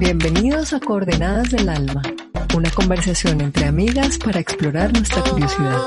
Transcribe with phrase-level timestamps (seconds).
[0.00, 2.02] Bienvenidos a Coordenadas del Alma,
[2.56, 5.80] una conversación entre amigas para explorar nuestra curiosidad.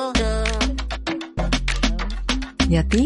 [2.67, 3.05] ¿Y a ti?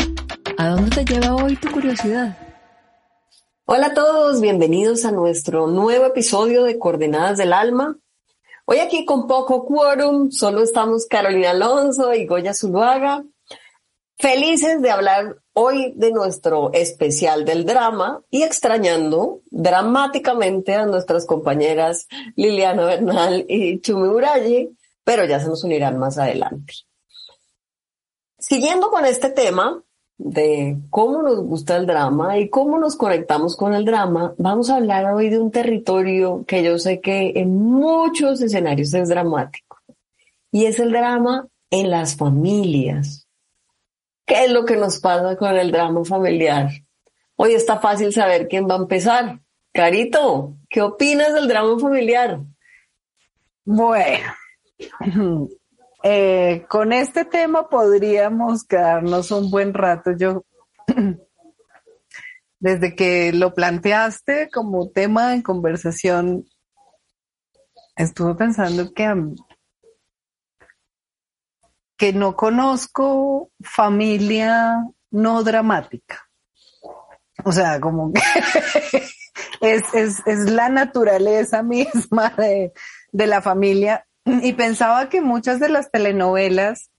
[0.58, 2.36] ¿A dónde te lleva hoy tu curiosidad?
[3.66, 8.00] Hola a todos, bienvenidos a nuestro nuevo episodio de Coordenadas del Alma.
[8.66, 13.24] Hoy aquí con poco quórum, solo estamos Carolina Alonso y Goya Zuluaga.
[14.18, 22.08] Felices de hablar hoy de nuestro especial del drama y extrañando dramáticamente a nuestras compañeras
[22.36, 26.74] Liliana Bernal y Chumi Urayi, pero ya se nos unirán más adelante.
[28.38, 29.82] Siguiendo con este tema
[30.18, 34.76] de cómo nos gusta el drama y cómo nos conectamos con el drama, vamos a
[34.76, 39.78] hablar hoy de un territorio que yo sé que en muchos escenarios es dramático
[40.52, 43.25] y es el drama en las familias
[44.26, 46.70] ¿Qué es lo que nos pasa con el drama familiar?
[47.36, 49.40] Hoy está fácil saber quién va a empezar.
[49.72, 52.40] Carito, ¿qué opinas del drama familiar?
[53.64, 54.34] Bueno,
[56.04, 60.12] eh, con este tema podríamos quedarnos un buen rato.
[60.18, 60.44] Yo,
[62.60, 66.46] desde que lo planteaste como tema de conversación,
[67.96, 69.14] estuve pensando que
[71.98, 76.28] que no conozco familia no dramática.
[77.44, 78.22] O sea, como que
[79.62, 79.84] es,
[80.26, 82.74] es, la naturaleza misma de,
[83.12, 84.06] de la familia.
[84.26, 86.92] Y pensaba que muchas de las telenovelas,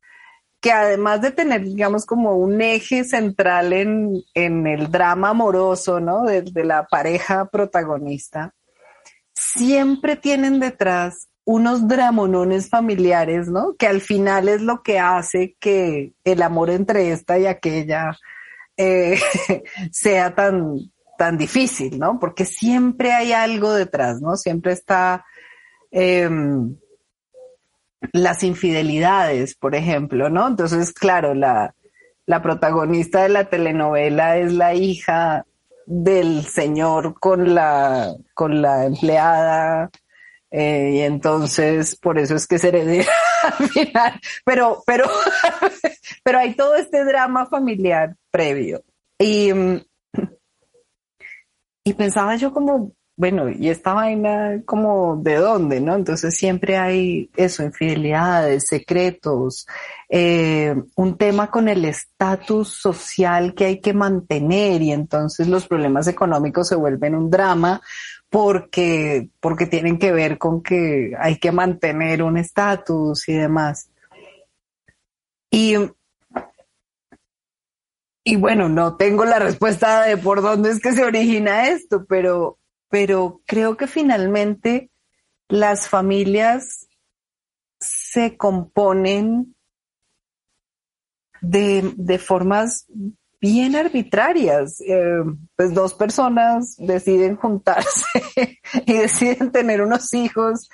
[0.61, 6.23] que además de tener, digamos, como un eje central en, en el drama amoroso, ¿no?
[6.23, 8.55] De, de la pareja protagonista,
[9.35, 13.77] siempre tienen detrás unos dramonones familiares, ¿no?
[13.79, 18.19] Que al final es lo que hace que el amor entre esta y aquella
[18.77, 19.17] eh,
[19.93, 22.19] sea tan, tan difícil, ¿no?
[22.19, 24.37] Porque siempre hay algo detrás, ¿no?
[24.37, 25.25] Siempre está
[25.93, 26.77] em,
[28.13, 30.49] las infidelidades, por ejemplo, ¿no?
[30.49, 31.77] Entonces, claro, la,
[32.27, 35.47] la protagonista de la telenovela es la hija
[35.87, 39.91] del señor con la, con la empleada
[40.51, 43.13] eh, y entonces por eso es que se heredera
[43.59, 44.21] al final.
[44.45, 45.05] Pero, pero,
[46.25, 48.83] pero hay todo este drama familiar previo.
[49.19, 49.81] Y, mm,
[51.85, 55.95] y pensaba yo como, bueno, y esta vaina como de dónde, ¿no?
[55.95, 59.67] Entonces siempre hay eso, infidelidades, secretos,
[60.09, 66.09] eh, un tema con el estatus social que hay que mantener y entonces los problemas
[66.09, 67.81] económicos se vuelven un drama
[68.31, 73.91] porque, porque tienen que ver con que hay que mantener un estatus y demás.
[75.51, 75.75] Y,
[78.25, 82.59] y bueno, no tengo la respuesta de por dónde es que se origina esto, pero,
[82.89, 84.91] pero creo que finalmente
[85.49, 86.89] las familias
[87.79, 89.55] se componen
[91.41, 92.87] de, de formas
[93.47, 94.81] bien arbitrarias.
[94.81, 95.23] Eh,
[95.55, 98.05] pues dos personas deciden juntarse
[98.87, 100.69] y deciden tener unos hijos,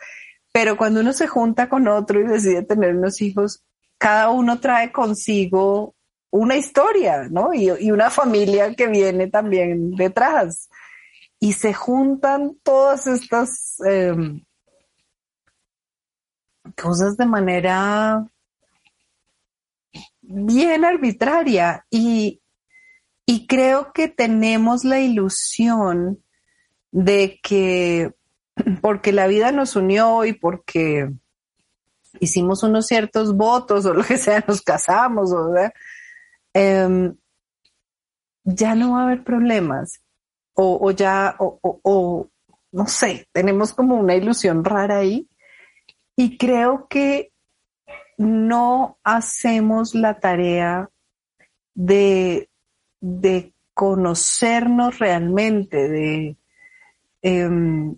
[0.53, 3.63] pero cuando uno se junta con otro y decide tener unos hijos,
[3.99, 5.95] cada uno trae consigo
[6.31, 7.53] una historia, ¿no?
[7.53, 10.71] Y, una familia que viene también detrás.
[11.39, 14.43] Y se juntan todas estas em,
[16.81, 18.27] cosas de manera
[20.23, 22.42] bien arbitraria y,
[23.33, 26.23] y creo que tenemos la ilusión
[26.91, 28.13] de que
[28.83, 31.11] porque la vida nos unió y porque
[32.21, 35.51] hicimos unos ciertos votos o lo que sea, nos casamos, o,
[36.53, 37.17] em,
[38.45, 40.03] ya no va a haber problemas.
[40.53, 42.29] O, ya, o, o,
[42.71, 45.27] no sé, tenemos como una ilusión rara ahí.
[46.17, 47.33] Y creo que
[48.19, 50.91] no hacemos la tarea
[51.73, 52.51] de,
[53.03, 56.37] de conocernos realmente, de,
[57.21, 57.97] em,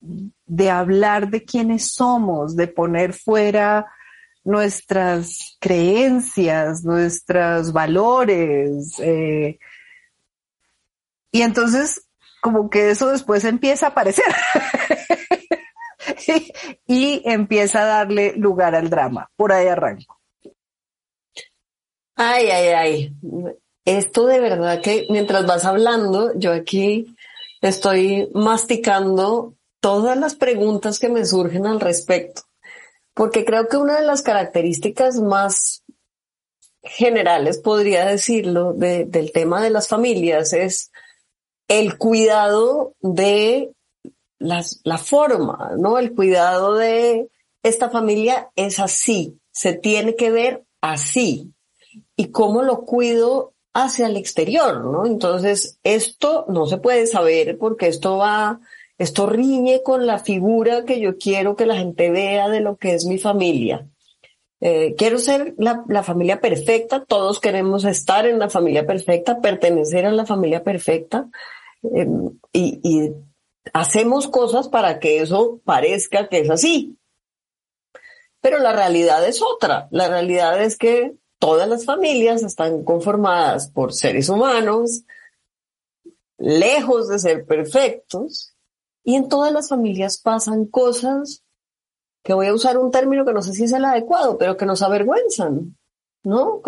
[0.00, 3.86] de hablar de quiénes somos, de poner fuera
[4.44, 9.58] nuestras creencias, nuestros valores, eh,
[11.34, 12.06] Y entonces,
[12.42, 14.26] como que eso después empieza a aparecer
[16.86, 19.30] y, empieza a darle lugar al drama.
[19.34, 20.20] Por ahí arranco.
[22.14, 23.16] Ay, ay, ay.
[23.84, 27.16] Esto de verdad que mientras vas hablando, yo aquí
[27.60, 32.42] estoy masticando todas las preguntas que me surgen al respecto,
[33.14, 35.82] porque creo que una de las características más
[36.82, 40.90] generales, podría decirlo, del tema de las familias es
[41.68, 43.72] el cuidado de
[44.38, 45.98] la forma, ¿no?
[45.98, 47.30] El cuidado de
[47.62, 51.52] esta familia es así, se tiene que ver así.
[52.16, 55.06] Y cómo lo cuido hacia el exterior, ¿no?
[55.06, 58.60] Entonces, esto no se puede saber porque esto va,
[58.98, 62.94] esto riñe con la figura que yo quiero que la gente vea de lo que
[62.94, 63.88] es mi familia.
[64.60, 70.06] Eh, quiero ser la, la, familia perfecta, todos queremos estar en la familia perfecta, pertenecer
[70.06, 71.28] a la familia perfecta,
[71.82, 72.06] eh,
[72.52, 73.12] y, y
[73.72, 76.96] hacemos cosas para que eso parezca que es así.
[78.40, 79.88] Pero la realidad es otra.
[79.90, 85.02] La realidad es que todas las familias están conformadas por seres humanos,
[86.38, 88.54] lejos de ser perfectos,
[89.02, 91.42] y en todas las familias pasan cosas
[92.22, 94.66] que voy a usar un término que no sé si es el adecuado, pero que
[94.66, 95.76] nos avergüenzan,
[96.22, 96.62] ¿no?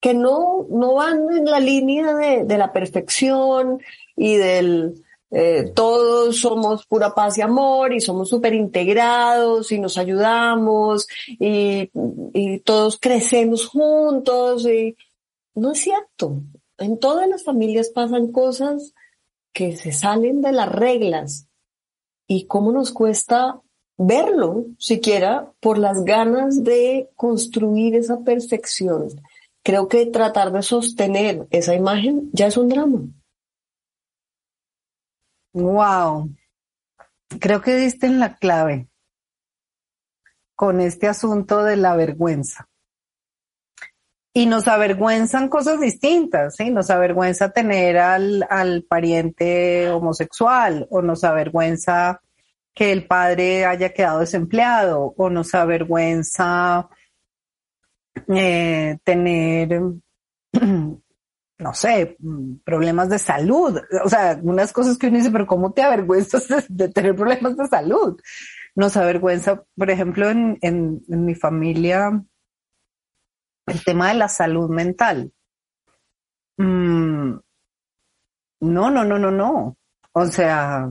[0.00, 3.82] Que, no, no van en la línea de, de la perfección
[4.16, 9.96] y del, eh, todos somos pura paz y amor y somos súper integrados y nos
[9.96, 11.88] ayudamos y,
[12.34, 14.96] y, todos crecemos juntos y
[15.54, 16.42] no es cierto.
[16.78, 18.92] En todas las familias pasan cosas
[19.52, 21.46] que se salen de las reglas
[22.26, 23.60] y cómo nos cuesta
[23.96, 29.08] verlo siquiera por las ganas de construir esa perfección.
[29.62, 33.02] Creo que tratar de sostener esa imagen ya es un drama.
[35.52, 36.30] Wow.
[37.40, 38.88] Creo que diste en la clave
[40.54, 42.68] con este asunto de la vergüenza.
[44.32, 46.70] Y nos avergüenzan cosas distintas, ¿sí?
[46.70, 52.20] Nos avergüenza tener al, al pariente homosexual o nos avergüenza
[52.74, 56.88] que el padre haya quedado desempleado o nos avergüenza
[58.28, 59.80] eh, tener
[61.60, 62.16] no sé,
[62.64, 63.78] problemas de salud.
[64.04, 67.66] O sea, unas cosas que uno dice, pero ¿cómo te avergüenzas de, tener problemas de
[67.66, 68.20] salud?
[68.74, 72.22] Nos avergüenza, por ejemplo, en, en, mi familia,
[73.66, 75.32] el tema de la salud mental.
[76.56, 77.34] Mm,
[78.60, 79.76] no, no, no, no, no.
[80.12, 80.90] O sea,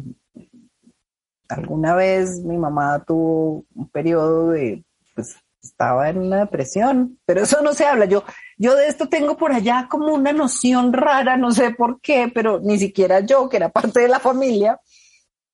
[1.49, 4.83] alguna vez mi mamá tuvo un periodo de,
[5.15, 8.05] pues, estaba en una depresión, pero eso no se habla.
[8.05, 8.23] Yo,
[8.57, 12.59] yo de esto tengo por allá como una noción rara, no sé por qué, pero
[12.59, 14.79] ni siquiera yo, que era parte de la familia,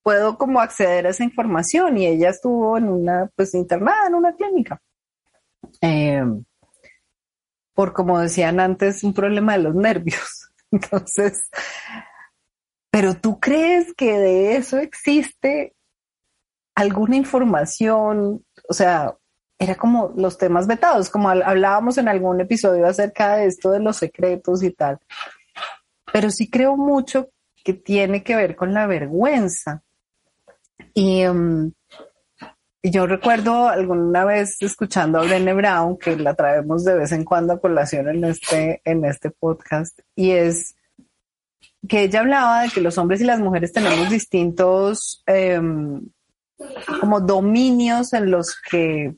[0.04, 4.36] puedo como acceder a esa información y ella estuvo en una, pues internada en una
[4.36, 4.80] clínica.
[5.81, 6.44] Em,
[7.74, 10.52] por como decían antes, un problema de los nervios.
[10.72, 11.50] Entonces,
[12.92, 15.75] pero tú crees que de eso existe
[16.75, 19.16] alguna información, o sea,
[19.57, 23.98] era como los temas vetados, como hablábamos en algún episodio acerca de esto de los
[23.98, 25.00] secretos y tal.
[26.12, 27.30] Pero sí creo mucho
[27.63, 29.81] que tiene que ver con la vergüenza.
[30.94, 31.71] Y um,
[32.83, 37.54] yo recuerdo alguna vez escuchando a Brené Brown, que la traemos de vez en cuando
[37.54, 40.76] a colación en este, en este podcast, y es
[41.88, 46.02] que ella hablaba de que los hombres y las mujeres tenemos distintos em,
[47.00, 49.16] como dominios en los que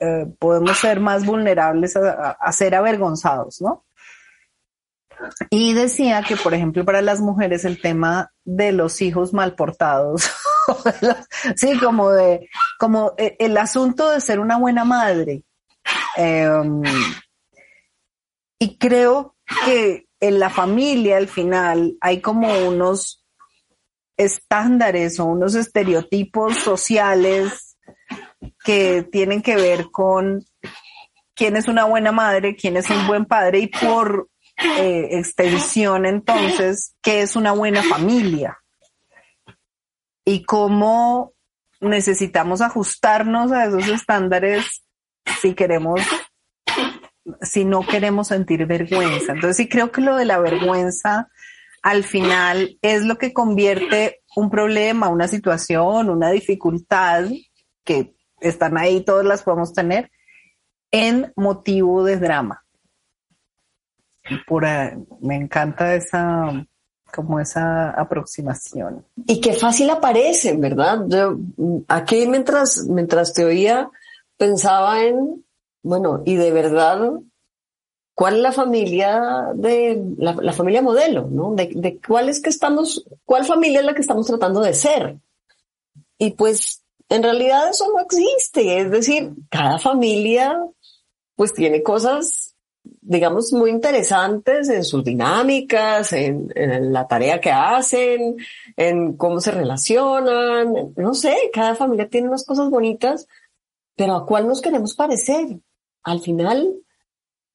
[0.00, 3.84] eh, podemos ser más vulnerables a, ser avergonzados, ¿no?
[5.50, 10.28] Y decía que, por ejemplo, para las mujeres el tema de los hijos mal portados,
[11.56, 12.48] sí, como de,
[12.78, 15.44] como eh, el asunto de ser una buena madre.
[16.16, 16.82] Em,
[18.58, 23.24] y creo que en la familia al final hay como unos
[24.16, 27.76] estándares o unos estereotipos sociales
[28.64, 30.44] que tienen que ver con
[31.34, 36.94] quién es una buena madre, quién es un buen padre y por eh, extensión entonces,
[37.02, 38.58] qué es una buena familia
[40.24, 41.32] y cómo
[41.80, 44.84] necesitamos ajustarnos a esos estándares
[45.40, 46.00] si queremos,
[47.42, 49.32] si no queremos sentir vergüenza.
[49.32, 51.28] Entonces sí creo que lo de la vergüenza
[51.82, 57.26] al final es lo que convierte un problema, una situación, una dificultad
[57.84, 58.13] que
[58.48, 60.10] están ahí, todas las podemos tener,
[60.90, 62.64] en motivo de drama.
[64.46, 64.64] Por,
[65.20, 66.66] me encanta esa,
[67.14, 69.04] como esa aproximación.
[69.26, 71.04] Y qué fácil aparecen, ¿verdad?
[71.08, 71.36] Yo
[71.88, 73.90] aquí mientras, mientras te oía,
[74.36, 75.44] pensaba en,
[75.82, 77.10] bueno, y de verdad,
[78.14, 81.54] ¿cuál es la familia de, la, familia modelo, ¿no?
[81.54, 85.16] De, de cuál es que estamos, cuál familia es la que estamos tratando de ser.
[86.18, 88.80] Y pues, en realidad eso no existe.
[88.80, 90.58] Es decir, cada familia,
[91.36, 92.54] pues tiene cosas
[93.00, 96.52] digamos, muy interesantes en sus dinámicas, en,
[96.92, 98.36] la tarea que hacen,
[98.76, 100.92] en cómo se relacionan.
[100.96, 103.26] No sé, cada familia tiene unas cosas bonitas,
[103.96, 105.58] pero ¿a cuál nos queremos parecer?
[106.02, 106.74] Al final,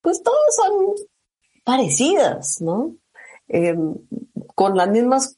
[0.01, 0.96] pues todas son
[1.63, 2.96] parecidas, ¿no?
[3.48, 3.75] Eh,
[4.56, 5.38] con las mismas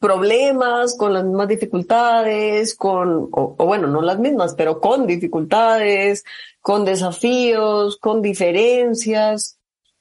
[0.00, 6.24] problemas, con las mismas dificultades, con, o, bueno, no las mismas, pero con dificultades,
[6.60, 9.58] con desafíos, con diferencias.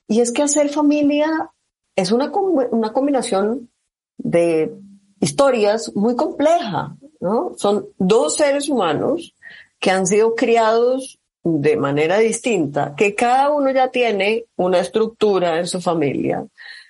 [0.07, 1.51] Y es que hacer familia
[1.95, 3.69] es una, una combinación
[4.17, 4.73] de
[5.19, 7.53] historias muy compleja, ¿no?
[7.57, 9.35] Son dos seres humanos
[9.79, 15.67] que han sido criados de manera distinta, que cada uno ya tiene una estructura en
[15.67, 16.45] su familia.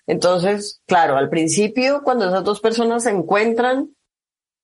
[0.10, 3.96] Entonces, claro, al principio, cuando esas dos personas se encuentran,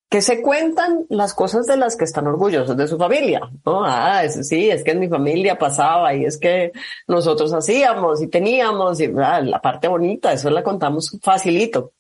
[0.10, 3.86] que se cuentan las cosas de las que están orgullosos de su familia, ¿no?
[3.86, 6.72] Ah, sí, es que en mi familia pasaba y es que
[7.08, 11.94] nosotros hacíamos y teníamos y ah, la parte bonita, eso la contamos facilito.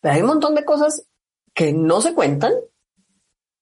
[0.00, 1.06] Pero hay un montón de cosas
[1.52, 2.54] que no se cuentan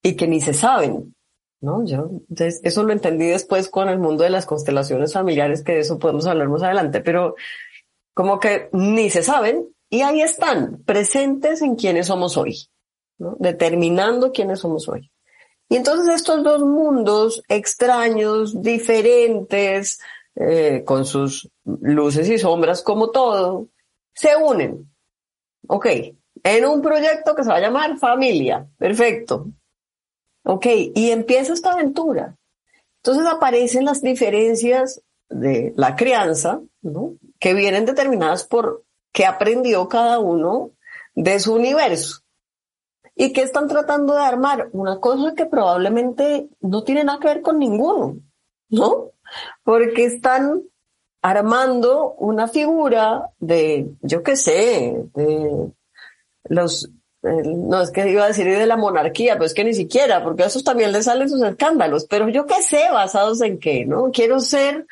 [0.00, 1.12] y que ni se saben,
[1.60, 1.84] ¿no?
[1.84, 2.08] Yo
[2.38, 6.26] eso lo entendí después con el mundo de las constelaciones familiares, que de eso podemos
[6.26, 7.34] hablar más adelante, pero
[8.16, 12.66] como que ni se saben y ahí están, presentes en quienes somos hoy,
[13.18, 15.12] determinando quiénes somos hoy.
[15.68, 20.00] Y entonces estos dos mundos extraños, diferentes,
[20.34, 23.68] eh, con sus luces y sombras como todo,
[24.14, 24.90] se unen.
[25.68, 25.86] Ok,
[26.42, 28.66] en un proyecto que se va a llamar familia.
[28.78, 29.48] Perfecto.
[30.42, 32.34] Ok, y empieza esta aventura.
[33.02, 37.16] Entonces aparecen las diferencias de la crianza, ¿no?
[37.38, 40.70] Que vienen determinadas por qué aprendió cada uno
[41.14, 42.20] de su universo.
[43.14, 44.68] ¿Y que están tratando de armar?
[44.72, 48.18] Una cosa que probablemente no tiene nada que ver con ninguno,
[48.68, 49.12] ¿no?
[49.64, 50.62] Porque están
[51.22, 55.72] armando una figura de, yo qué sé, de
[56.44, 56.90] los,
[57.22, 60.44] no es que iba a decir de la monarquía, pero es que ni siquiera, porque
[60.44, 64.10] a esos también les salen sus escándalos, pero yo qué sé, basados en qué, ¿no?
[64.12, 64.86] Quiero ser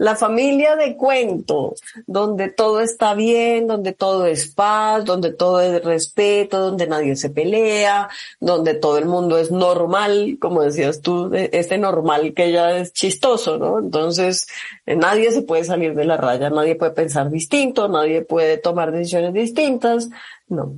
[0.00, 1.74] la familia de cuento,
[2.06, 7.28] donde todo está bien, donde todo es paz, donde todo es respeto, donde nadie se
[7.28, 8.08] pelea,
[8.40, 13.58] donde todo el mundo es normal, como decías tú, este normal que ya es chistoso,
[13.58, 13.78] ¿no?
[13.78, 14.46] Entonces,
[14.86, 18.92] eh, nadie se puede salir de la raya, nadie puede pensar distinto, nadie puede tomar
[18.92, 20.08] decisiones distintas,
[20.48, 20.76] no.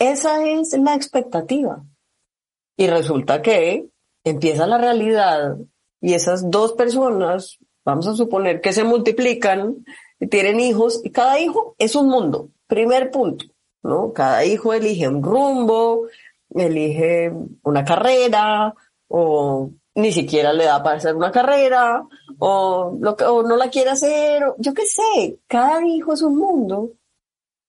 [0.00, 1.84] Esa es la expectativa.
[2.76, 3.86] Y resulta que
[4.24, 5.56] empieza la realidad
[6.00, 9.84] y esas dos personas vamos a suponer que se multiplican
[10.18, 12.50] y tienen hijos y cada hijo es un mundo.
[12.66, 13.46] Primer punto,
[13.82, 14.12] ¿no?
[14.12, 16.06] Cada hijo elige un rumbo,
[16.54, 17.32] elige
[17.62, 18.74] una carrera
[19.08, 22.06] o ni siquiera le da para hacer una carrera
[22.38, 26.36] o, lo que, o no la quiere hacer, yo qué sé, cada hijo es un
[26.36, 26.92] mundo,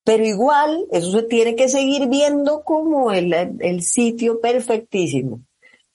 [0.03, 5.41] pero igual eso se tiene que seguir viendo como el, el sitio perfectísimo.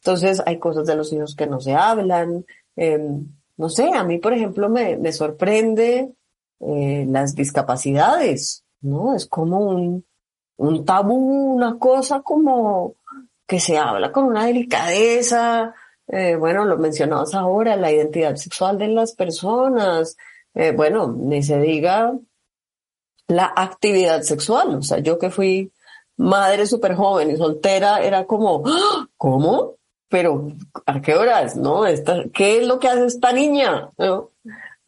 [0.03, 2.45] Entonces hay cosas de los hijos que no se hablan,
[2.77, 2.99] eh,
[3.57, 6.13] no sé, a mí, por ejemplo, me, me sorprende
[6.61, 9.15] eh, las discapacidades, ¿no?
[9.15, 10.05] Es como un,
[10.57, 12.97] un tabú, una cosa como
[13.47, 15.75] que se habla con una delicadeza,
[16.09, 20.17] eh, bueno, lo mencionabas ahora, la identidad sexual de las personas,
[20.55, 22.13] eh, bueno, ni se diga
[23.29, 25.73] la actividad sexual, o sea, yo que fui
[26.17, 29.07] madre súper joven y soltera, era como, ¡Ah!
[29.17, 29.75] ¿cómo?
[30.09, 30.53] Pero
[30.87, 31.57] ¿a qué horas?
[31.57, 31.83] ¿No?
[32.33, 33.91] ¿Qué es lo que hace esta niña?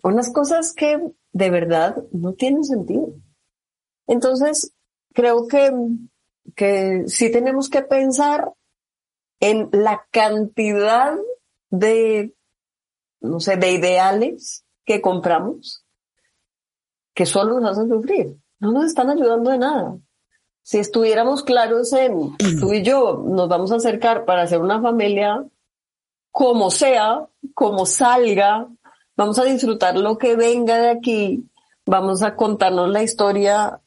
[0.02, 1.00] Unas cosas que
[1.32, 3.14] de verdad no tienen sentido.
[4.06, 4.72] Entonces,
[5.12, 5.72] creo que,
[6.54, 8.52] que sí tenemos que pensar
[9.40, 11.16] en la cantidad
[11.70, 12.34] de,
[13.20, 15.84] no sé, de ideales que compramos
[17.14, 18.36] que solo nos hacen sufrir.
[18.60, 19.98] No nos están ayudando de nada
[20.68, 25.42] si estuviéramos claros en tú y yo nos vamos a acercar para hacer una familia
[26.30, 28.68] como sea, como salga,
[29.16, 31.48] vamos a disfrutar lo que venga de aquí,
[31.86, 33.80] vamos a contarnos la historia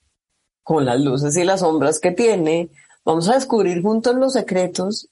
[0.63, 2.71] con las luces y las sombras que tiene,
[3.05, 5.07] vamos a descubrir juntos los secretos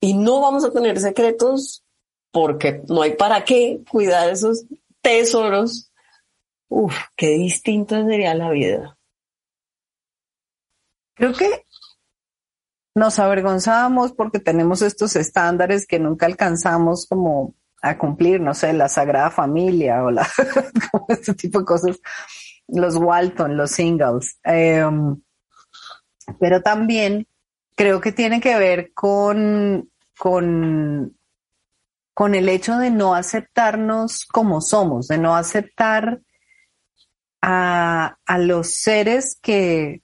[0.00, 1.84] y no vamos a tener secretos
[2.32, 4.64] porque no hay para qué cuidar esos
[5.00, 5.92] tesoros.
[6.68, 8.98] Uf, qué distinta sería la vida.
[11.14, 11.64] Creo que
[12.94, 18.88] nos avergonzamos porque tenemos estos estándares que nunca alcanzamos como a cumplir, no sé, la
[18.88, 20.26] Sagrada Familia o la,
[21.08, 22.00] este tipo de cosas,
[22.68, 24.38] los Walton, los singles.
[24.42, 25.20] Em,
[26.38, 27.26] pero también
[27.76, 31.16] creo que tiene que ver con, con,
[32.14, 36.20] con el hecho de no aceptarnos como somos, de no aceptar
[37.42, 40.03] a, a los seres que,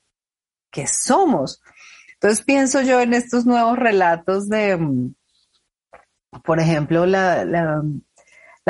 [0.70, 1.62] que somos.
[2.14, 5.14] Entonces pienso yo en estos nuevos relatos de, mm,
[6.44, 7.82] por ejemplo, la, la,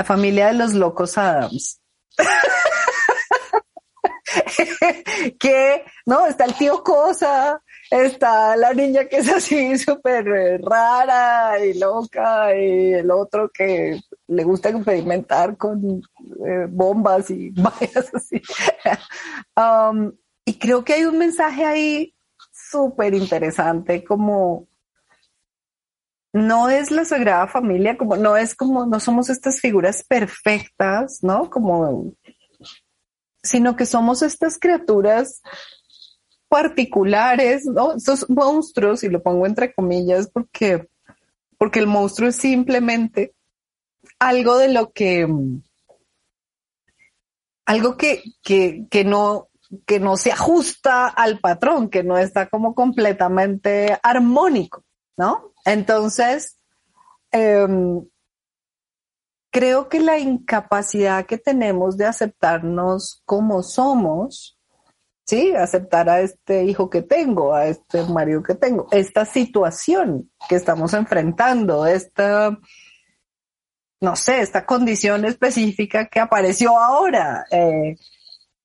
[0.05, 1.79] familia de los locos Adams.
[5.39, 11.79] que, no, está el tío Cosa, está la niña que es así súper rara y
[11.79, 16.01] loca, y el otro que le gusta experimentar con
[16.47, 18.41] eh, bombas y vayas así.
[19.57, 20.13] Um,
[20.45, 22.15] y creo que hay un mensaje ahí
[22.53, 24.69] súper interesante, como
[26.33, 31.51] no es la Sagrada Familia, como no es como, no somos estas figuras perfectas, ¿no?
[31.51, 32.15] Como,
[33.43, 35.43] sino que somos estas criaturas
[36.49, 37.95] particulares, ¿no?
[37.95, 40.89] Estos monstruos, y lo pongo entre comillas porque,
[41.59, 43.35] porque el monstruo es simplemente
[44.19, 45.29] algo de lo que,
[47.67, 49.50] algo que, que, que no,
[49.87, 54.85] que no se ajusta al patrón, que no está como completamente armónico,
[55.17, 55.53] ¿no?
[55.65, 56.57] Entonces,
[57.31, 58.05] em,
[59.51, 64.59] creo que la incapacidad que tenemos de aceptarnos como somos,
[65.25, 65.55] ¿sí?
[65.55, 70.95] Aceptar a este hijo que tengo, a este marido que tengo, esta situación que estamos
[70.95, 72.59] enfrentando, esta,
[74.01, 77.45] no sé, esta condición específica que apareció ahora.
[77.53, 77.97] Eh,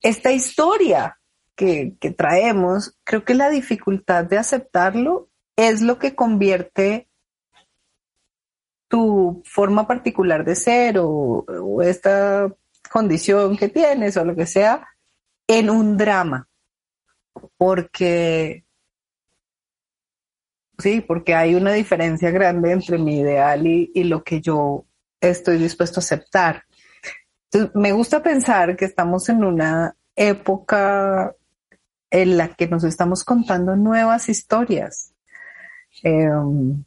[0.02, 1.18] esta historia
[1.56, 7.08] que, traemos, creo que la dificultad de aceptarlo es lo que convierte
[8.88, 11.44] tu forma particular de ser o,
[11.82, 12.52] esta
[12.92, 14.86] condición que tienes o lo que sea
[15.48, 16.46] en un drama.
[17.56, 18.64] Porque,
[20.78, 24.84] sí, porque hay una diferencia grande entre mi ideal y, lo que yo
[25.20, 26.65] estoy dispuesto a aceptar
[27.74, 31.34] me gusta pensar que estamos en una época
[32.10, 35.12] en la que nos estamos contando nuevas historias.
[36.02, 36.84] Em,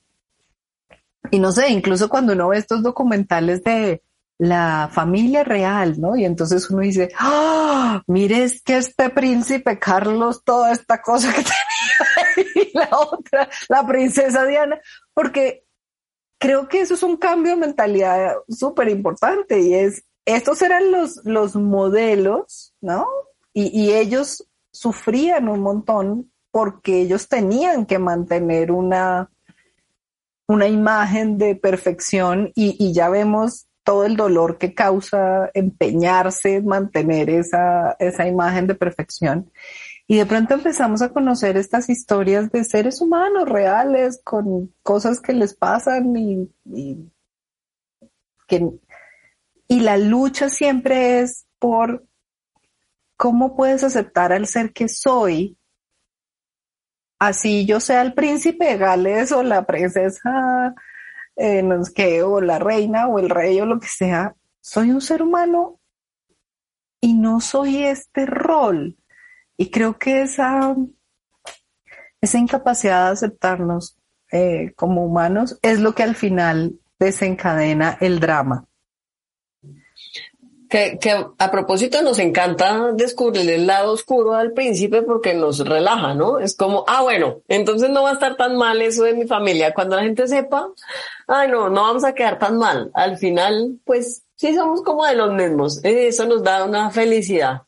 [1.32, 4.02] y no sé, incluso cuando uno ve estos documentales de
[4.40, 6.16] la familia real, ¿no?
[6.16, 8.02] Y entonces uno dice, ¡ah!
[8.08, 11.44] Mire, es que este príncipe Carlos, toda esta cosa que
[12.36, 14.80] tenía, y la otra, la princesa Diana,
[15.14, 15.66] porque
[16.40, 21.22] creo que eso es un cambio de mentalidad súper importante y es estos eran los,
[21.26, 23.08] los modelos, ¿no?
[23.52, 29.30] Y, ellos sufrían un montón porque ellos tenían que mantener una,
[30.48, 37.30] una imagen de perfección y, ya vemos todo el dolor que causa empeñarse en mantener
[37.30, 39.52] esa, esa imagen de perfección.
[40.08, 45.34] Y de pronto empezamos a conocer estas historias de seres humanos reales con cosas que
[45.34, 47.12] les pasan y, y
[48.48, 48.80] que
[49.70, 52.06] y la lucha siempre es por
[53.16, 55.58] cómo puedes aceptar al ser que soy,
[57.20, 60.74] así yo sea el príncipe de Gales o la princesa,
[61.36, 61.64] eh,
[62.24, 65.80] o la reina o el rey o lo que sea, soy un ser humano
[67.00, 68.98] y no soy este rol.
[69.56, 70.76] Y creo que esa,
[72.22, 73.98] esa incapacidad de aceptarnos
[74.32, 78.69] eh, como humanos es lo que al final desencadena el drama.
[80.70, 86.14] Que, que, a propósito nos encanta descubrir el lado oscuro al príncipe porque nos relaja,
[86.14, 86.38] ¿no?
[86.38, 89.74] Es como, ah, bueno, entonces no va a estar tan mal eso de mi familia.
[89.74, 90.70] Cuando la gente sepa,
[91.28, 92.92] ay, no, no vamos a quedar tan mal.
[92.94, 95.80] Al final, pues sí somos como de los mismos.
[95.84, 97.64] Eso nos da una felicidad.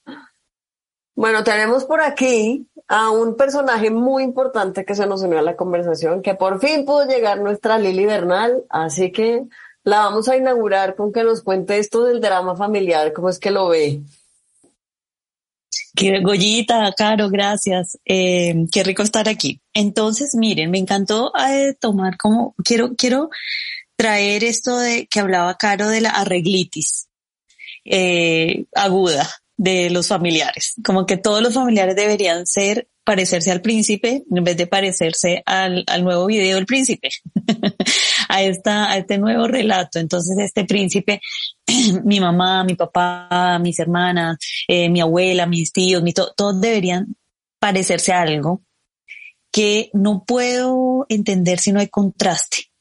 [1.16, 5.56] Bueno, tenemos por aquí a un personaje muy importante que se nos unió a la
[5.56, 9.44] conversación, que por fin pudo llegar nuestra Lili Bernal, así que
[9.84, 13.52] la vamos a inaugurar con que nos cuente esto del drama familiar, cómo es que
[13.52, 14.02] lo ve.
[15.96, 17.98] Qué Goyita, Caro, gracias.
[18.06, 19.62] Eh, qué rico estar aquí.
[19.74, 23.30] Entonces, miren, me encantó eh, tomar como, quiero, quiero
[23.96, 27.10] traer esto de que hablaba Caro de la arreglitis
[27.86, 30.76] eh, aguda de los familiares.
[30.84, 35.84] Como que todos los familiares deberían ser parecerse al príncipe en vez de parecerse al,
[35.88, 37.10] al nuevo video del príncipe,
[38.32, 40.00] a, esta, a este nuevo relato.
[40.00, 41.22] Entonces este príncipe,
[42.04, 46.04] mi mamá, mi papá, mis hermanas, eh, mi abuela, mis tíos,
[46.36, 47.16] todos deberían
[47.60, 48.62] parecerse a algo
[49.52, 52.72] que no puedo entender si no hay contraste.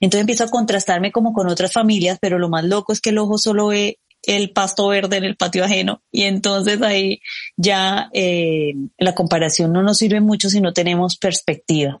[0.00, 3.18] Entonces empiezo a contrastarme como con otras familias, pero lo más loco es que el
[3.18, 7.20] ojo solo ve el pasto verde en el patio ajeno y entonces ahí
[7.56, 12.00] ya eh, la comparación no nos sirve mucho si no tenemos perspectiva.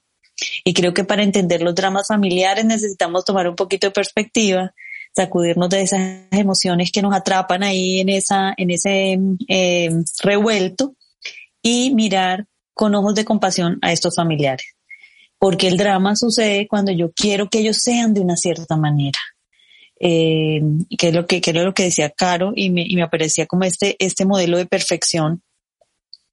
[0.64, 4.74] Y creo que para entender los dramas familiares necesitamos tomar un poquito de perspectiva,
[5.14, 9.18] sacudirnos de esas emociones que nos atrapan ahí en esa, en ese
[9.48, 9.90] eh,
[10.22, 10.94] revuelto
[11.62, 14.66] y mirar con ojos de compasión a estos familiares.
[15.38, 19.18] Porque el drama sucede cuando yo quiero que ellos sean de una cierta manera.
[19.98, 20.60] Eh,
[20.98, 23.64] que es lo que, que lo que decía Caro y me, y me aparecía como
[23.64, 25.42] este, este modelo de perfección,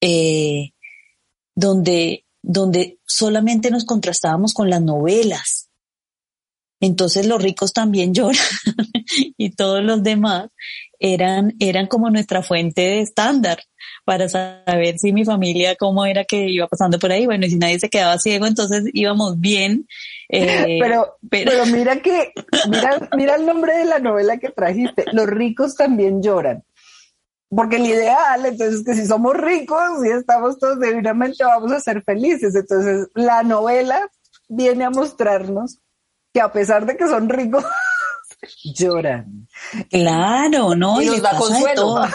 [0.02, 0.72] eh,
[1.56, 5.69] donde, donde solamente nos contrastábamos con las novelas.
[6.79, 8.38] Entonces los ricos también lloran
[9.38, 10.49] y todos los demás
[10.99, 13.60] eran, eran como nuestra fuente de estándar
[14.06, 17.25] para saber si mi familia, cómo era que iba pasando por ahí.
[17.25, 19.88] Bueno, y si nadie se quedaba ciego, entonces íbamos bien.
[20.36, 22.32] Eh, pero, pero, mira que,
[22.67, 25.06] mira, mira el nombre de la novela que trajiste.
[25.12, 26.63] Los ricos también lloran.
[27.56, 32.04] Porque el ideal, entonces, que si somos ricos y estamos todos debidamente, vamos a ser
[32.04, 32.56] felices.
[32.56, 34.10] Entonces, la novela
[34.48, 35.80] viene a mostrarnos
[36.34, 37.63] que a pesar de que son ricos,
[38.63, 39.48] lloran.
[39.89, 41.02] Claro, ¿no?
[41.02, 42.02] Y, nos da consuelo.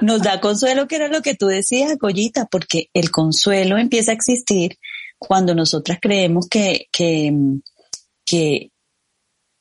[0.00, 4.14] Nos da consuelo, que era lo que tú decías, Goyita, porque el consuelo empieza a
[4.14, 4.78] existir
[5.18, 7.30] cuando nosotras creemos que, que,
[8.24, 8.70] que,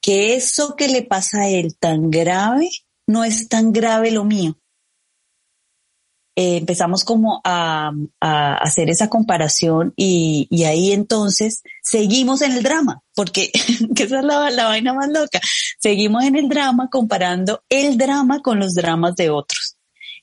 [0.01, 2.69] que eso que le pasa a él tan grave
[3.07, 4.57] no es tan grave lo mío.
[6.37, 13.51] Eh, empezamos como a, hacer esa comparación y, ahí entonces seguimos en el drama, porque
[13.95, 15.39] que esa es la, la, vaina más loca.
[15.79, 19.77] Seguimos en el drama comparando el drama con los dramas de otros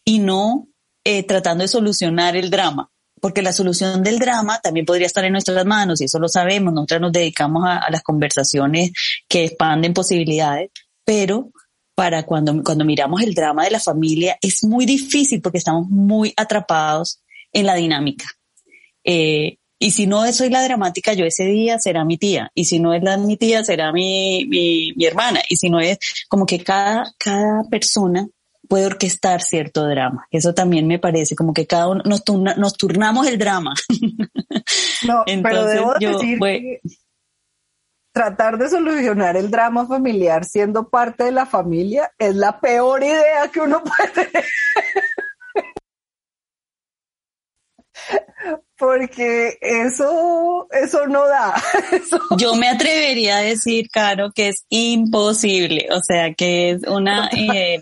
[0.05, 0.69] y no
[1.05, 5.33] eh, tratando de solucionar el drama, porque la solución del drama también podría estar en
[5.33, 6.75] nuestras manos y eso lo sabemos.
[6.75, 8.93] Nosotras nos dedicamos a las conversaciones
[9.29, 10.71] que expanden posibilidades,
[11.07, 11.53] pero
[11.95, 16.33] para cuando, cuando miramos el drama de la familia es muy difícil porque estamos muy
[16.37, 18.27] atrapados en la dinámica.
[19.05, 22.51] Eh, y si no soy la dramática, yo ese día será mi tía.
[22.55, 25.41] Y si no es la mi tía, será mi, mi, mi hermana.
[25.49, 28.29] Y si no es como que cada, cada persona
[28.69, 30.27] puede orquestar cierto drama.
[30.31, 33.75] Eso también me parece como que cada uno nos, turna, nos turnamos el drama.
[35.05, 36.81] No, Entonces, pero debo yo, decir que
[38.13, 43.49] tratar de solucionar el drama familiar siendo parte de la familia es la peor idea
[43.51, 44.45] que uno puede tener.
[48.77, 51.55] Porque eso, eso no da.
[52.39, 55.87] Yo me atrevería a decir, Caro, que es imposible.
[55.93, 57.79] O sea, que es una, eh,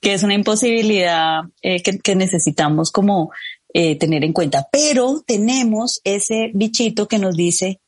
[0.00, 3.30] que es una imposibilidad eh, que, necesitamos como
[3.74, 4.66] eh, tener en cuenta.
[4.72, 7.80] Pero tenemos ese bichito que nos dice,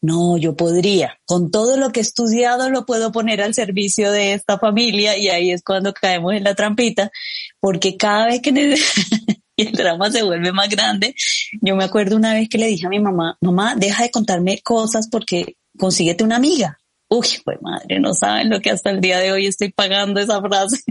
[0.00, 4.32] no, yo podría, con todo lo que he estudiado lo puedo poner al servicio de
[4.32, 7.10] esta familia y ahí es cuando caemos en la trampita,
[7.60, 8.50] porque cada vez que
[9.56, 11.14] el drama se vuelve más grande,
[11.60, 14.60] yo me acuerdo una vez que le dije a mi mamá, mamá, deja de contarme
[14.62, 16.78] cosas porque consíguete una amiga.
[17.10, 20.40] Uy, pues madre, no saben lo que hasta el día de hoy estoy pagando esa
[20.40, 20.82] frase.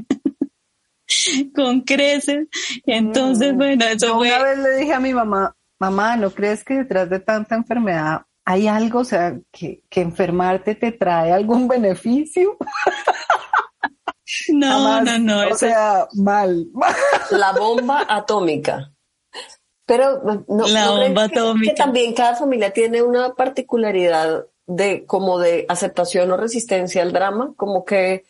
[1.55, 2.47] con creces.
[2.85, 3.57] Entonces, mm.
[3.57, 4.27] bueno, eso fue...
[4.27, 8.21] Una vez le dije a mi mamá, mamá, ¿no crees que detrás de tanta enfermedad
[8.49, 12.57] hay algo, o sea, que, que enfermarte te trae algún beneficio.
[14.47, 15.49] No, no, no.
[15.49, 16.67] O sea, mal.
[17.31, 18.93] La bomba atómica.
[19.85, 21.71] Pero no, la bomba atómica.
[21.71, 27.53] Que también cada familia tiene una particularidad de como de aceptación o resistencia al drama,
[27.55, 28.25] como que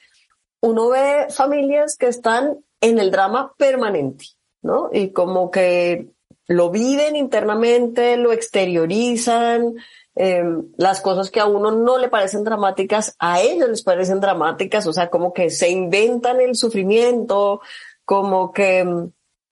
[0.62, 4.26] uno ve familias que están en el drama permanente,
[4.62, 4.92] ¿no?
[4.94, 6.10] Y como que
[6.48, 9.76] lo viven internamente, lo exteriorizan,
[10.18, 10.44] eh,
[10.78, 14.94] las cosas que a uno no le parecen dramáticas, a ellos les parecen dramáticas, o
[14.94, 17.62] sea, como que se inventan el sufrimiento,
[18.04, 19.10] como que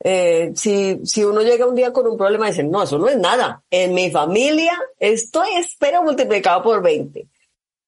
[0.07, 3.17] eh, si, si uno llega un día con un problema, dicen, no, eso no es
[3.17, 3.63] nada.
[3.69, 7.27] En mi familia esto es, pero multiplicado por 20.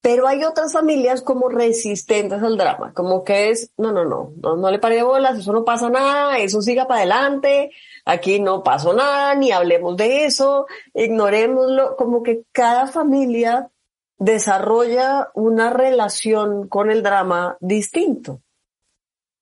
[0.01, 4.55] Pero hay otras familias como resistentes al drama, como que es, no, no, no, no,
[4.55, 7.71] no le pare bolas, eso no pasa nada, eso siga para adelante,
[8.07, 13.69] aquí no pasó nada, ni hablemos de eso, ignorémoslo, como que cada familia
[14.17, 18.41] desarrolla una relación con el drama distinto.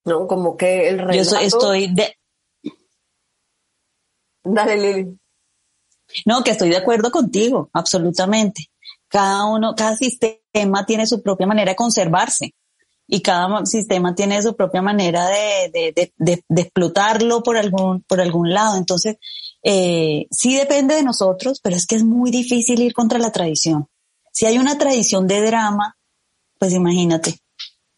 [0.04, 0.28] ¿No?
[0.28, 1.32] Como que el relato...
[1.32, 2.18] Yo estoy de...
[4.44, 5.18] Dale, Lili.
[6.26, 8.70] No, que estoy de acuerdo contigo, absolutamente.
[9.08, 12.54] Cada uno, cada sistema tiene su propia manera de conservarse.
[13.08, 18.20] Y cada sistema tiene su propia manera de, de, de, de explotarlo por algún, por
[18.20, 18.78] algún lado.
[18.78, 19.18] Entonces,
[19.64, 23.88] eh, sí depende de nosotros, pero es que es muy difícil ir contra la tradición.
[24.32, 25.98] Si hay una tradición de drama,
[26.60, 27.40] pues imagínate,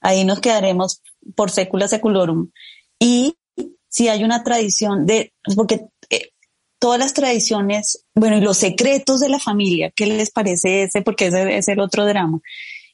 [0.02, 1.02] ahí nos quedaremos
[1.36, 2.52] por sécula seculorum.
[3.00, 3.36] Y
[3.90, 6.32] si hay una tradición de, porque eh,
[6.80, 11.02] todas las tradiciones, bueno, y los secretos de la familia, ¿qué les parece ese?
[11.02, 12.42] Porque ese es el otro drama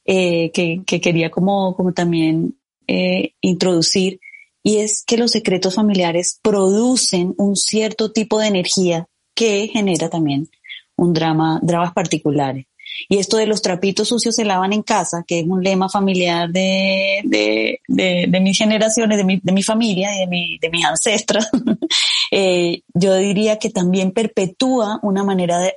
[0.04, 4.20] eh, que, que, quería como, como también eh, introducir,
[4.62, 10.48] y es que los secretos familiares producen un cierto tipo de energía que genera también
[10.96, 12.66] un drama, dramas particulares.
[13.08, 16.48] Y esto de los trapitos sucios se lavan en casa, que es un lema familiar
[16.50, 20.84] de, de, de, de mis generaciones, de mi, de mi familia de, mi, de mis
[20.84, 21.50] ancestras,
[22.30, 25.74] eh, yo diría que también perpetúa una manera de,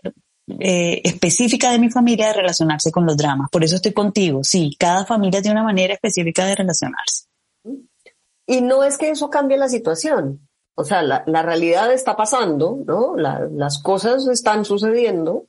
[0.60, 3.50] eh, específica de mi familia de relacionarse con los dramas.
[3.52, 4.44] Por eso estoy contigo.
[4.44, 7.26] Sí, cada familia tiene una manera específica de relacionarse.
[8.46, 10.48] Y no es que eso cambie la situación.
[10.76, 13.18] O sea, la, la realidad está pasando, ¿no?
[13.18, 15.48] La, las cosas están sucediendo,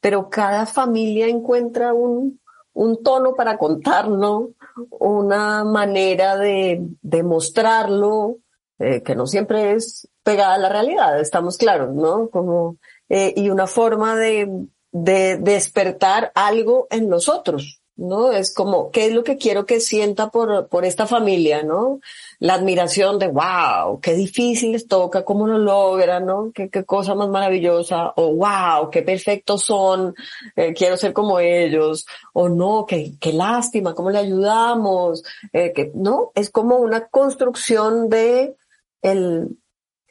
[0.00, 2.40] pero cada familia encuentra un,
[2.72, 4.52] un tono para contarlo,
[4.90, 8.36] una manera de, de mostrarlo,
[8.78, 12.30] eh, que no siempre es pegada a la realidad, estamos claros, ¿no?
[12.30, 12.76] Como
[13.08, 18.30] eh, y una forma de, de despertar algo en nosotros, ¿no?
[18.30, 22.00] Es como, ¿qué es lo que quiero que sienta por, por esta familia, ¿no?
[22.38, 26.52] La admiración de, wow, qué difícil les toca, cómo lo logran, ¿no?
[26.54, 30.14] Qué, qué cosa más maravillosa, o wow, qué perfectos son,
[30.54, 36.30] eh, quiero ser como ellos, o no, qué, qué lástima, cómo le ayudamos, eh, ¿no?
[36.34, 38.54] Es como una construcción de
[39.02, 39.58] el,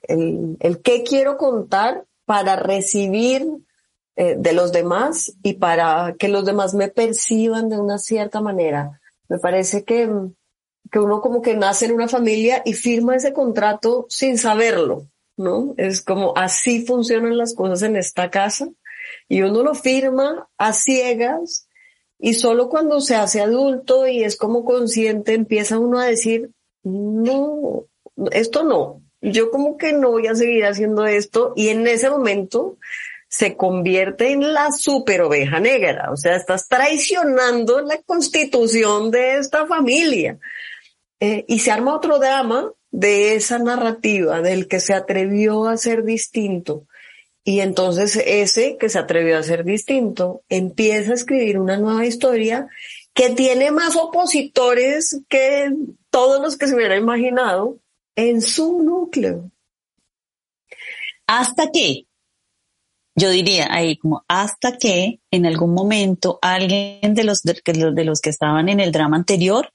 [0.04, 3.48] el, el qué quiero contar para recibir
[4.18, 9.00] eh, de los demás y para que los demás me perciban de una cierta manera.
[9.30, 10.12] Me parece que,
[10.92, 15.74] que uno como que nace en una familia y firma ese contrato sin saberlo, ¿no?
[15.78, 18.68] Es como así funcionan las cosas en esta casa
[19.30, 21.70] y uno lo firma a ciegas
[22.20, 26.52] y solo cuando se hace adulto y es como consciente empieza uno a decir,
[26.84, 27.86] no,
[28.32, 32.78] esto no, yo como que no voy a seguir haciendo esto y en ese momento
[33.30, 39.66] se convierte en la super oveja negra, o sea, estás traicionando la constitución de esta
[39.66, 40.40] familia.
[41.20, 46.04] Eh, y se arma otro drama de esa narrativa del que se atrevió a ser
[46.04, 46.86] distinto.
[47.44, 52.68] Y entonces ese que se atrevió a ser distinto empieza a escribir una nueva historia
[53.14, 55.72] que tiene más opositores que
[56.10, 57.78] todos los que se hubiera imaginado,
[58.18, 59.52] en su núcleo.
[61.28, 62.08] Hasta que,
[63.16, 67.62] yo diría ahí como hasta que en algún momento alguien de los de,
[67.94, 69.72] de los que estaban en el drama anterior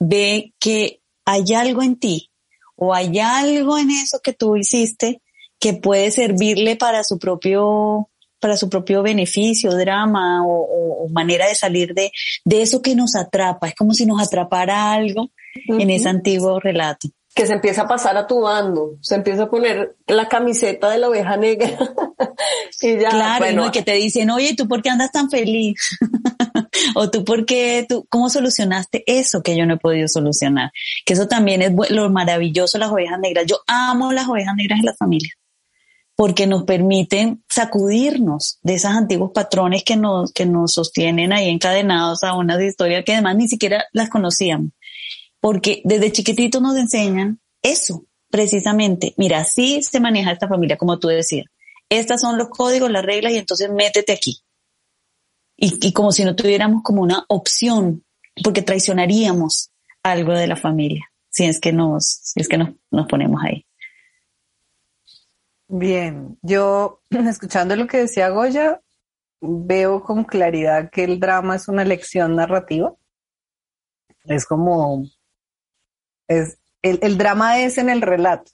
[0.00, 2.30] ve que hay algo en ti
[2.76, 5.22] o hay algo en eso que tú hiciste
[5.60, 8.08] que puede servirle para su propio
[8.40, 12.10] para su propio beneficio, drama o, o manera de salir de,
[12.46, 13.68] de eso que nos atrapa.
[13.68, 15.82] Es como si nos atrapara algo uh -huh.
[15.82, 19.50] en ese antiguo relato que se empieza a pasar a tu bando, se empieza a
[19.50, 21.70] poner la camiseta de la oveja negra.
[22.82, 25.98] y ya, claro, bueno, y que te dicen, oye, ¿tú por qué andas tan feliz?
[26.96, 30.72] o tú por qué, tú, ¿cómo solucionaste eso que yo no he podido solucionar?
[31.04, 33.46] Que eso también es lo maravilloso de las ovejas negras.
[33.46, 35.30] Yo amo las ovejas negras en la familia
[36.16, 42.24] porque nos permiten sacudirnos de esos antiguos patrones que nos, que nos sostienen ahí encadenados
[42.24, 44.72] a unas historias que además ni siquiera las conocíamos
[45.40, 49.14] porque desde chiquititos nos enseñan eso, precisamente.
[49.16, 51.46] Mira, así se maneja esta familia, como tú decías.
[51.88, 54.42] Estas son los códigos, las reglas, y entonces métete aquí.
[55.56, 58.04] Y, y como si no tuviéramos como una opción,
[58.42, 59.72] porque traicionaríamos
[60.02, 63.66] algo de la familia, si es que nos, si es que nos, nos ponemos ahí.
[65.68, 68.80] Bien, yo escuchando lo que decía Goya,
[69.40, 72.94] veo con claridad que el drama es una lección narrativa.
[74.24, 75.04] Es como
[76.30, 78.50] es, el, el drama es en el relato.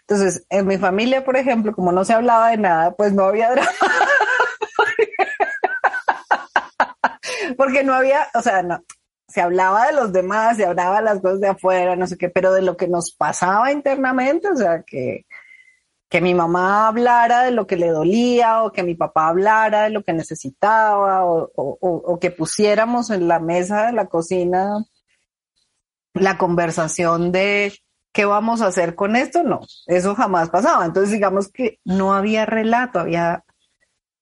[0.00, 3.50] Entonces, en mi familia, por ejemplo, como no se hablaba de nada, pues no había
[3.50, 3.70] drama.
[7.58, 8.82] Porque no había, o sea, no,
[9.26, 12.30] se hablaba de los demás, se hablaba de las cosas de afuera, no sé qué,
[12.30, 15.26] pero de lo que nos pasaba internamente, o sea, que,
[16.08, 19.90] que mi mamá hablara de lo que le dolía o que mi papá hablara de
[19.90, 24.86] lo que necesitaba o, o, o que pusiéramos en la mesa de la cocina
[26.14, 27.72] la conversación de
[28.12, 30.84] qué vamos a hacer con esto, no, eso jamás pasaba.
[30.84, 33.44] Entonces digamos que no había relato, había,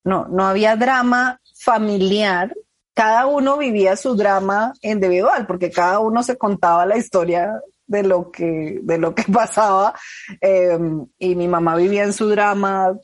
[0.03, 2.53] no, no había drama familiar,
[2.93, 8.31] cada uno vivía su drama individual, porque cada uno se contaba la historia de lo
[8.31, 9.93] que, de lo que pasaba.
[10.41, 12.97] Em, y mi mamá vivía en su drama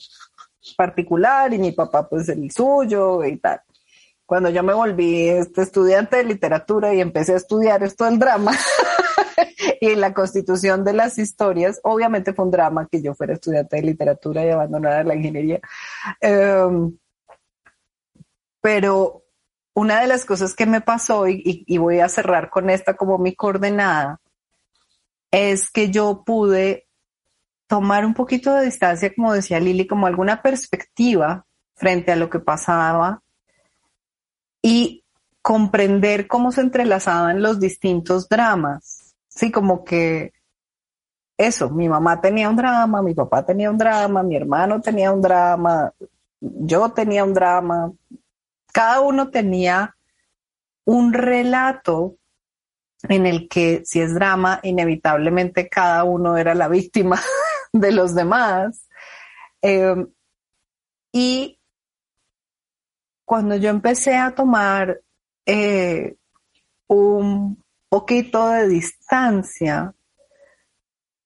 [0.77, 3.61] particular y mi papá pues el suyo y tal.
[4.33, 8.51] Cuando yo me volví este estudiante de literatura y empecé a estudiar esto del drama
[9.79, 13.83] y la constitución de las historias, obviamente fue un drama que yo fuera estudiante de
[13.83, 15.59] literatura y abandonara la ingeniería.
[16.19, 16.97] Em,
[18.59, 19.21] pero
[19.75, 23.35] una de las cosas que me pasó, y, voy a cerrar con esta como mi
[23.35, 24.19] coordenada,
[25.29, 26.87] es que yo pude
[27.67, 32.39] tomar un poquito de distancia, como decía Lili, como alguna perspectiva frente a lo que
[32.39, 33.22] pasaba
[34.63, 35.03] y
[35.43, 39.13] comprender cómo se entrelazaban los distintos dramas.
[39.27, 40.31] Sí, como que
[41.37, 45.21] eso, mi mamá tenía un drama, mi papá tenía un drama, mi hermano tenía un
[45.21, 45.91] drama,
[46.39, 47.91] yo tenía un drama,
[48.71, 49.95] cada uno tenía
[50.85, 52.15] un relato
[53.09, 57.19] en el que si es drama, inevitablemente cada uno era la víctima
[57.73, 58.87] de los demás.
[59.61, 60.07] Em,
[61.11, 61.59] y
[63.33, 65.01] cuando yo empecé a tomar
[65.47, 66.17] eh,
[66.85, 69.91] un poquito de distancia,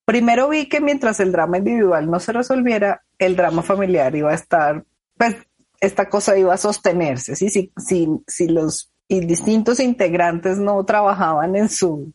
[0.05, 4.35] primero vi que mientras el drama individual no se resolviera, el drama familiar iba a
[4.35, 4.85] estar,
[5.17, 5.35] pues
[5.81, 7.49] esta cosa iba a sostenerse, ¿sí?
[7.49, 12.13] si, si, si los distintos integrantes no trabajaban en su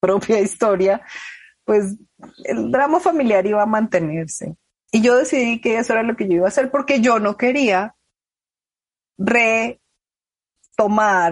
[0.00, 1.02] propia historia,
[1.64, 1.98] pues
[2.42, 4.56] el drama familiar iba a mantenerse.
[4.90, 7.36] Y yo decidí que eso era lo que yo iba a hacer porque yo no
[7.36, 7.93] quería
[9.16, 9.78] retomar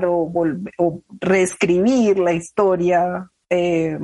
[0.07, 0.33] o,
[0.79, 3.99] o reescribir la historia, eh,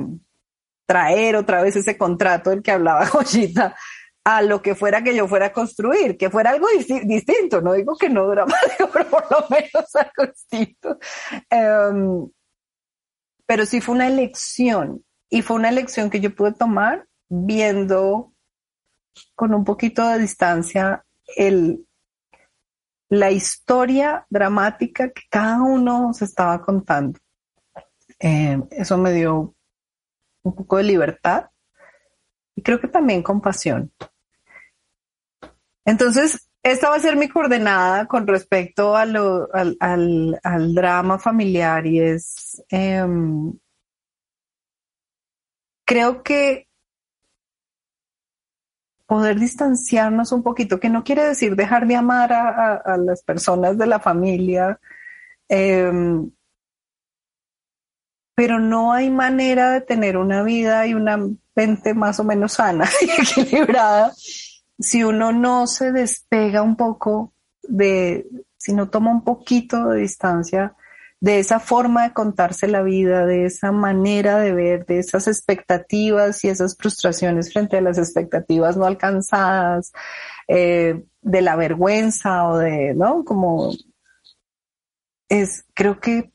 [0.85, 3.75] traer otra vez ese contrato del que hablaba Joyita
[4.23, 6.67] a lo que fuera que yo fuera a construir, que fuera algo
[7.03, 7.61] distinto.
[7.61, 10.99] No digo que no dramático, pero por lo menos algo distinto.
[11.49, 12.29] Em,
[13.45, 18.33] pero sí fue una elección y fue una elección que yo pude tomar viendo
[19.35, 21.03] con un poquito de distancia
[21.35, 21.85] el,
[23.09, 27.19] la historia dramática que cada uno se estaba contando.
[28.19, 29.55] Em, eso me dio
[30.43, 31.49] un poco de libertad
[32.55, 33.91] y creo que también compasión.
[35.85, 41.87] Entonces, esta va a ser mi coordenada con respecto a lo, al, al, drama familiar
[41.87, 43.53] y es, em,
[45.85, 46.68] creo que
[49.09, 53.87] poder distanciarnos un poquito, que no quiere decir dejar de amar a, las personas de
[53.87, 54.79] la familia,
[55.47, 56.29] em,
[58.35, 61.17] pero no hay manera de tener una vida y una
[61.55, 64.13] mente más o menos sana y equilibrada
[64.79, 70.75] si uno no se despega un poco de, si no toma un poquito de distancia
[71.21, 76.43] de esa forma de contarse la vida, de esa manera de ver, de esas expectativas
[76.45, 79.91] y esas frustraciones frente a las expectativas no alcanzadas,
[80.47, 83.25] eh, de la vergüenza o de, ¿no?
[83.25, 83.71] Como
[85.27, 86.31] es, creo que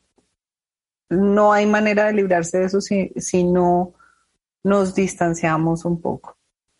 [1.09, 3.93] no hay manera de librarse de eso si, si no
[4.63, 6.37] nos distanciamos un poco.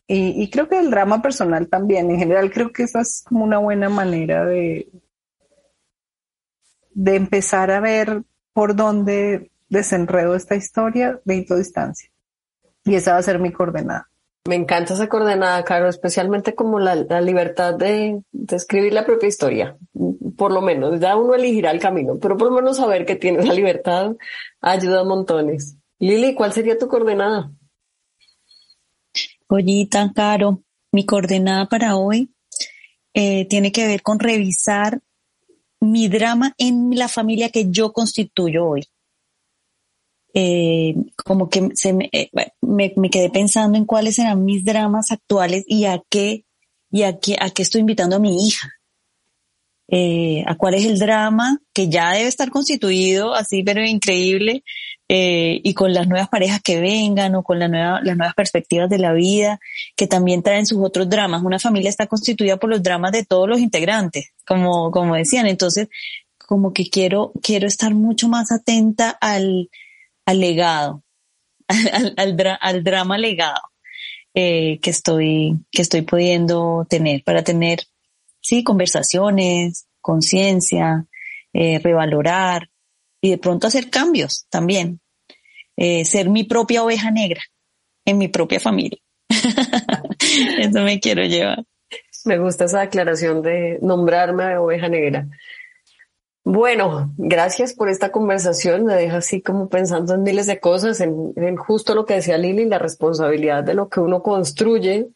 [0.08, 3.58] Y, creo que el drama personal también, en general, creo que esa es como una
[3.58, 4.88] buena manera de,
[6.96, 12.10] de empezar a ver por dónde desenredo esta historia de distancia.
[12.84, 14.10] Y esa va a ser mi coordenada.
[14.48, 19.76] Me encanta esa coordenada, Caro, especialmente como la, libertad de, de, escribir la propia historia.
[20.38, 23.48] Por lo menos, ya uno elegirá el camino, pero por lo menos saber que tienes
[23.48, 24.16] la libertad
[24.62, 25.78] ayuda a montones.
[26.00, 27.52] Lili, ¿cuál sería tu coordenada?
[29.50, 32.32] Goyita, Caro, mi coordenada para hoy
[33.16, 35.02] eh, tiene que ver con revisar
[35.80, 38.84] mi drama en la familia que yo constituyo hoy.
[40.34, 42.30] Eh, como que se eh,
[42.62, 46.46] me, me, quedé pensando en cuáles eran mis dramas actuales y a qué,
[46.92, 48.70] y a qué, a qué estoy invitando a mi hija.
[50.48, 54.64] a cuál es el drama que ya debe estar constituido así, pero increíble,
[55.08, 58.90] eh, y con las nuevas parejas que vengan o con la nueva, las nuevas perspectivas
[58.90, 59.60] de la vida,
[59.96, 61.44] que también traen sus otros dramas.
[61.44, 65.46] Una familia está constituida por los dramas de todos los integrantes, como, como decían.
[65.46, 65.90] Entonces,
[66.38, 69.70] como que quiero, quiero estar mucho más atenta al,
[70.26, 71.04] al legado,
[72.18, 73.62] al, al, drama legado
[74.34, 77.82] eh, que estoy, que estoy pudiendo tener para tener,
[78.42, 81.06] sí, conversaciones, conciencia,
[81.54, 82.70] eh, revalorar,
[83.26, 85.00] y de pronto hacer cambios también.
[85.78, 87.42] Eh, ser mi propia oveja negra
[88.06, 89.00] en mi propia familia.
[90.60, 91.66] Eso me quiero llevar.
[92.24, 95.28] Me gusta esa aclaración de nombrarme oveja negra.
[96.44, 98.86] Bueno, gracias por esta conversación.
[98.86, 102.66] Me deja así como pensando en miles de cosas, en, justo lo que decía Lili,
[102.66, 105.08] la responsabilidad de lo que uno construye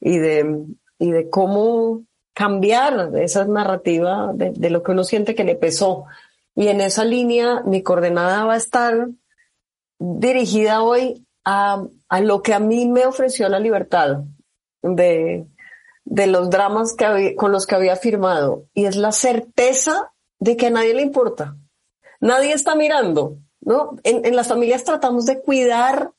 [0.00, 0.64] y de,
[0.98, 2.02] y de cómo
[2.32, 6.06] cambiar esa narrativa de, de lo que uno siente que le pesó.
[6.58, 9.10] Y en esa línea, mi coordenada va a estar
[10.00, 14.24] dirigida hoy a, a lo que a mí me ofreció la libertad
[14.82, 15.46] de,
[16.04, 16.96] de los dramas
[17.36, 18.64] con los que había firmado.
[18.74, 21.56] Y es la certeza de que a nadie le importa.
[22.20, 23.94] Nadie está mirando, ¿no?
[24.02, 26.10] En las familias tratamos de cuidar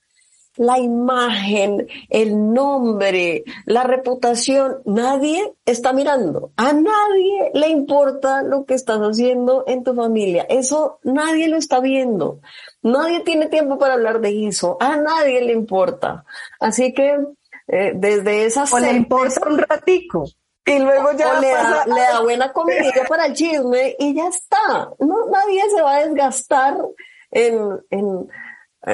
[0.60, 4.82] la imagen, el nombre, la reputación.
[4.84, 6.51] Nadie está mirando.
[6.57, 10.45] A nadie le importa lo que estás haciendo en tu familia.
[10.49, 12.41] Eso nadie lo está viendo.
[12.82, 14.76] Nadie tiene tiempo para hablar de eso.
[14.82, 16.26] A nadie le importa.
[16.60, 17.18] Así que
[17.70, 18.74] eh, desde esas...
[18.74, 20.26] O le importa un ratico.
[20.66, 24.91] Y luego ya le, da, le da buena comida para el chisme y ya está.
[24.99, 26.78] No, nadie se va a desgastar
[27.32, 28.28] en, en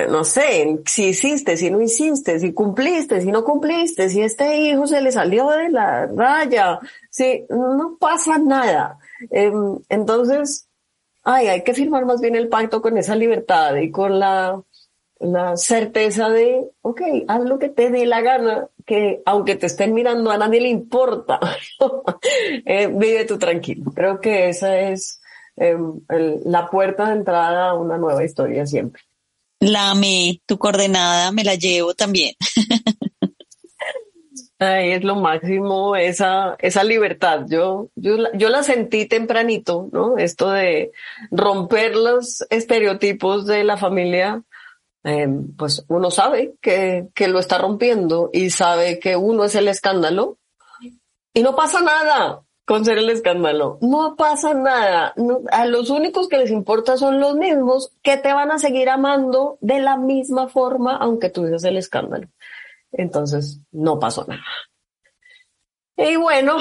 [0.09, 4.87] no sé, si hiciste, si no hiciste, si cumpliste, si no cumpliste, si este hijo
[4.87, 6.79] se le salió de la raya,
[7.09, 8.97] si no pasa nada.
[9.29, 10.67] Em, entonces,
[11.23, 14.61] ay, hay que firmar más bien el pacto con esa libertad y con la,
[15.19, 19.93] la certeza de, ok, haz lo que te dé la gana, que aunque te estén
[19.93, 21.39] mirando a nadie le importa,
[22.65, 23.91] eh, vive tú tranquilo.
[23.93, 25.21] Creo que esa es
[25.55, 26.01] em,
[26.45, 29.03] la puerta de entrada a una nueva historia siempre.
[29.59, 32.35] La amé, tu coordenada me la llevo también.
[34.59, 37.45] Ay, es lo máximo esa, esa libertad.
[37.49, 40.17] Yo, yo, yo la sentí tempranito, ¿no?
[40.17, 40.91] Esto de
[41.29, 44.43] romper los estereotipos de la familia
[45.07, 49.67] Em, pues uno sabe que, que lo está rompiendo y sabe que uno es el
[49.67, 50.39] escándalo
[51.31, 53.77] y no pasa nada con ser el escándalo.
[53.81, 55.13] No pasa nada.
[55.51, 59.57] a los únicos que les importa son los mismos que te van a seguir amando
[59.61, 62.27] de la misma forma aunque tú seas el escándalo.
[62.91, 64.43] Entonces, no pasó nada.
[65.97, 66.57] Y bueno,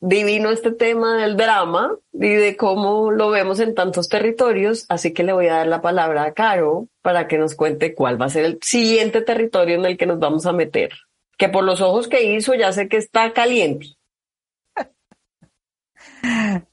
[0.00, 5.22] divino este tema del drama y de cómo lo vemos en tantos territorios, así que
[5.22, 8.30] le voy a dar la palabra a Caro para que nos cuente cuál va a
[8.30, 10.92] ser el siguiente territorio en el que nos vamos a meter,
[11.38, 13.96] que por los ojos que hizo ya sé que está caliente.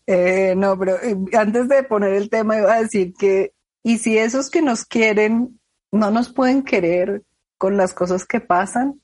[0.08, 4.18] Eh, no, pero eh, antes de poner el tema iba a decir que, y si
[4.18, 5.60] esos que nos quieren
[5.92, 7.24] no nos pueden querer
[7.58, 9.02] con las cosas que pasan,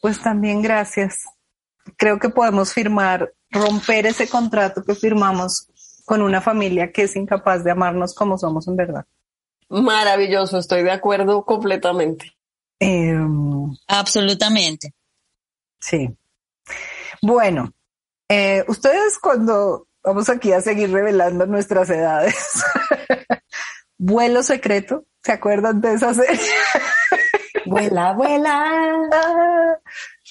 [0.00, 1.24] pues también gracias
[1.96, 5.66] creo que podemos firmar, romper ese contrato que firmamos
[6.04, 9.06] con una familia que es incapaz de amarnos como somos en verdad.
[9.68, 12.32] Maravilloso, estoy de acuerdo completamente.
[12.78, 14.94] Em, Absolutamente.
[15.78, 16.16] Sí.
[17.22, 17.72] Bueno,
[18.30, 22.62] eh, ustedes cuando vamos aquí a seguir revelando nuestras edades,
[23.98, 26.38] vuelo secreto, ¿se acuerdan de esa serie?
[27.66, 29.80] vuela, vuela.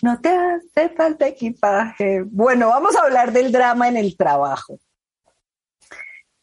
[0.02, 2.24] No te hace falta equipaje.
[2.26, 4.80] Bueno, vamos a hablar del drama en el trabajo.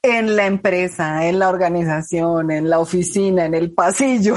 [0.03, 4.37] En la empresa, en la organización, en la oficina, en el pasillo.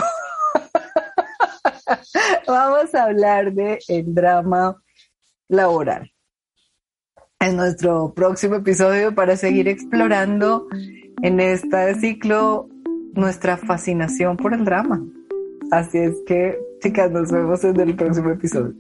[2.48, 4.82] vamos a hablar de el drama
[5.50, 6.10] laboral.
[7.42, 10.68] En nuestro próximo episodio para seguir explorando
[11.22, 12.68] en este ciclo
[13.14, 15.02] nuestra fascinación por el drama.
[15.72, 18.74] Así es que, chicas, nos vemos en el próximo episodio.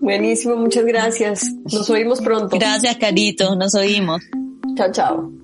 [0.00, 1.52] Buenísimo, muchas gracias.
[1.64, 2.56] Nos oímos pronto.
[2.58, 3.54] Gracias, Carito.
[3.54, 4.22] Nos oímos.
[4.76, 5.43] Chao, chao.